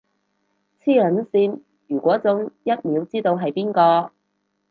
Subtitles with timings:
[0.79, 4.11] 磁能線，如果中，一秒知道係邊個